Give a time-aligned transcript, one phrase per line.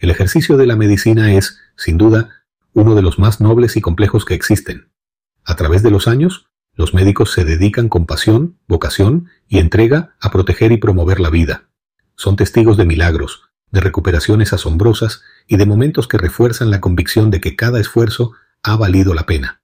[0.00, 2.30] El ejercicio de la medicina es, sin duda,
[2.72, 4.88] uno de los más nobles y complejos que existen.
[5.44, 10.30] A través de los años, los médicos se dedican con pasión, vocación y entrega a
[10.30, 11.68] proteger y promover la vida.
[12.16, 17.42] Son testigos de milagros, de recuperaciones asombrosas y de momentos que refuerzan la convicción de
[17.42, 18.32] que cada esfuerzo
[18.62, 19.60] ha valido la pena.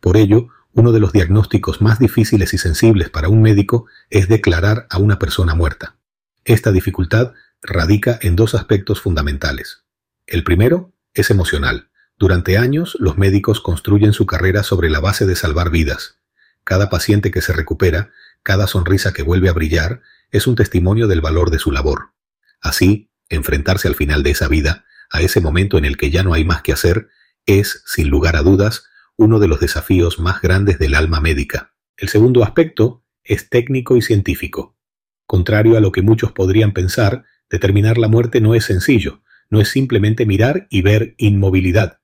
[0.00, 4.86] Por ello, uno de los diagnósticos más difíciles y sensibles para un médico es declarar
[4.90, 5.96] a una persona muerta.
[6.44, 7.32] Esta dificultad
[7.62, 9.84] radica en dos aspectos fundamentales.
[10.26, 11.90] El primero es emocional.
[12.18, 16.18] Durante años los médicos construyen su carrera sobre la base de salvar vidas.
[16.64, 18.10] Cada paciente que se recupera,
[18.42, 22.12] cada sonrisa que vuelve a brillar, es un testimonio del valor de su labor.
[22.60, 26.34] Así, enfrentarse al final de esa vida, a ese momento en el que ya no
[26.34, 27.08] hay más que hacer,
[27.46, 28.84] es, sin lugar a dudas,
[29.16, 31.74] uno de los desafíos más grandes del alma médica.
[31.96, 34.76] El segundo aspecto es técnico y científico.
[35.26, 39.68] Contrario a lo que muchos podrían pensar, determinar la muerte no es sencillo, no es
[39.68, 42.00] simplemente mirar y ver inmovilidad.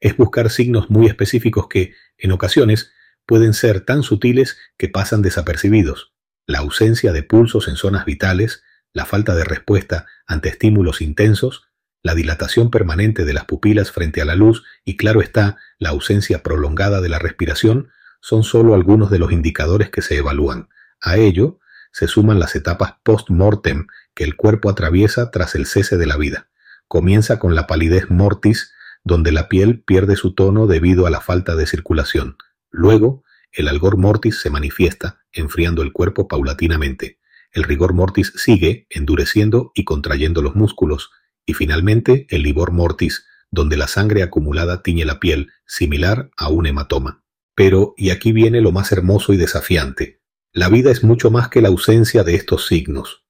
[0.00, 2.92] Es buscar signos muy específicos que, en ocasiones,
[3.26, 6.14] pueden ser tan sutiles que pasan desapercibidos.
[6.46, 11.64] La ausencia de pulsos en zonas vitales, la falta de respuesta ante estímulos intensos,
[12.00, 16.44] la dilatación permanente de las pupilas frente a la luz y claro está, la ausencia
[16.44, 17.88] prolongada de la respiración
[18.20, 20.68] son solo algunos de los indicadores que se evalúan.
[21.00, 21.58] A ello
[21.94, 26.48] se suman las etapas post-mortem que el cuerpo atraviesa tras el cese de la vida.
[26.88, 28.72] Comienza con la palidez mortis,
[29.04, 32.36] donde la piel pierde su tono debido a la falta de circulación.
[32.68, 33.22] Luego,
[33.52, 37.20] el algor mortis se manifiesta, enfriando el cuerpo paulatinamente.
[37.52, 41.12] El rigor mortis sigue, endureciendo y contrayendo los músculos,
[41.46, 46.66] y finalmente el livor mortis, donde la sangre acumulada tiñe la piel, similar a un
[46.66, 47.22] hematoma.
[47.54, 50.23] Pero, y aquí viene lo más hermoso y desafiante,
[50.56, 53.24] la vida es mucho más que la ausencia de estos signos.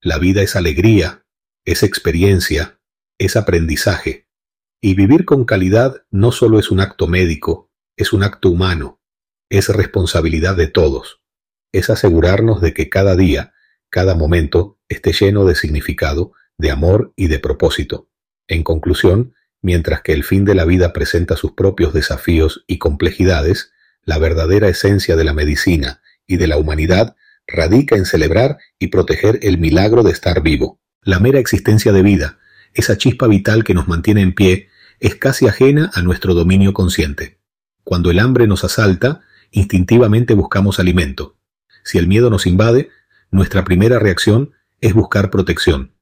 [0.00, 1.26] La vida es alegría,
[1.66, 2.80] es experiencia,
[3.18, 4.28] es aprendizaje.
[4.80, 8.98] Y vivir con calidad no solo es un acto médico, es un acto humano,
[9.50, 11.20] es responsabilidad de todos.
[11.70, 13.52] Es asegurarnos de que cada día,
[13.90, 18.08] cada momento, esté lleno de significado de amor y de propósito.
[18.48, 23.70] En conclusión, mientras que el fin de la vida presenta sus propios desafíos y complejidades,
[24.02, 29.38] la verdadera esencia de la medicina y de la humanidad radica en celebrar y proteger
[29.42, 30.80] el milagro de estar vivo.
[31.02, 32.38] La mera existencia de vida,
[32.72, 34.68] esa chispa vital que nos mantiene en pie,
[35.00, 37.38] es casi ajena a nuestro dominio consciente.
[37.82, 39.20] Cuando el hambre nos asalta,
[39.50, 41.36] instintivamente buscamos alimento.
[41.82, 42.90] Si el miedo nos invade,
[43.30, 45.92] nuestra primera reacción es buscar protección.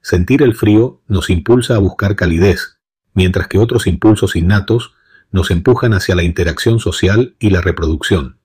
[0.00, 2.78] Sentir el frío nos impulsa a buscar calidez,
[3.12, 4.94] mientras que otros impulsos innatos
[5.30, 8.35] nos empujan hacia la interacción social y la reproducción.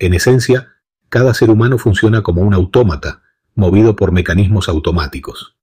[0.00, 0.76] En esencia,
[1.10, 3.22] cada ser humano funciona como un autómata,
[3.54, 5.56] movido por mecanismos automáticos.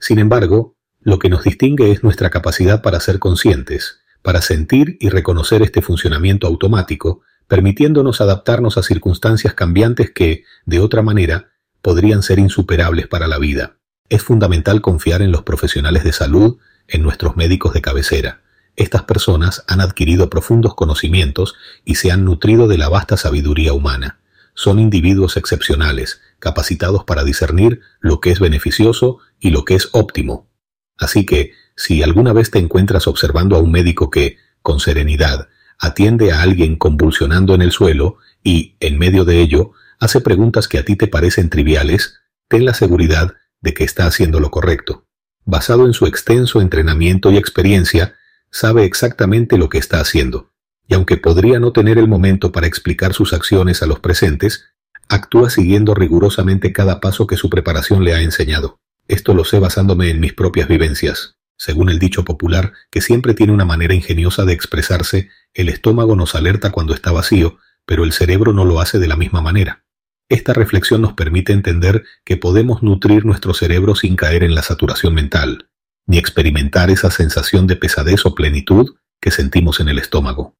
[0.00, 5.10] Sin embargo, lo que nos distingue es nuestra capacidad para ser conscientes, para sentir y
[5.10, 11.50] reconocer este funcionamiento automático, permitiéndonos adaptarnos a circunstancias cambiantes que, de otra manera,
[11.82, 13.76] podrían ser insuperables para la vida.
[14.08, 16.56] Es fundamental confiar en los profesionales de salud,
[16.88, 18.43] en nuestros médicos de cabecera.
[18.76, 21.54] Estas personas han adquirido profundos conocimientos
[21.84, 24.18] y se han nutrido de la vasta sabiduría humana.
[24.54, 30.48] Son individuos excepcionales, capacitados para discernir lo que es beneficioso y lo que es óptimo.
[30.96, 35.48] Así que, si alguna vez te encuentras observando a un médico que, con serenidad,
[35.78, 40.78] atiende a alguien convulsionando en el suelo y, en medio de ello, hace preguntas que
[40.78, 45.06] a ti te parecen triviales, ten la seguridad de que está haciendo lo correcto.
[45.44, 48.14] Basado en su extenso entrenamiento y experiencia,
[48.54, 50.52] sabe exactamente lo que está haciendo,
[50.86, 54.66] y aunque podría no tener el momento para explicar sus acciones a los presentes,
[55.08, 58.78] actúa siguiendo rigurosamente cada paso que su preparación le ha enseñado.
[59.08, 61.34] Esto lo sé basándome en mis propias vivencias.
[61.58, 66.36] Según el dicho popular, que siempre tiene una manera ingeniosa de expresarse, el estómago nos
[66.36, 69.84] alerta cuando está vacío, pero el cerebro no lo hace de la misma manera.
[70.28, 75.12] Esta reflexión nos permite entender que podemos nutrir nuestro cerebro sin caer en la saturación
[75.12, 75.70] mental,
[76.06, 80.52] ni experimentar esa sensación de pesadez o plenitud que sentimos en el estómago.